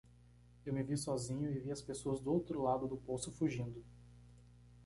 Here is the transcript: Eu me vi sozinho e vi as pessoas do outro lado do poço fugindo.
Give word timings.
Eu 0.65 0.73
me 0.73 0.81
vi 0.81 0.97
sozinho 0.97 1.47
e 1.51 1.59
vi 1.59 1.69
as 1.71 1.79
pessoas 1.79 2.19
do 2.19 2.33
outro 2.33 2.59
lado 2.59 2.87
do 2.87 2.97
poço 2.97 3.31
fugindo. 3.31 3.83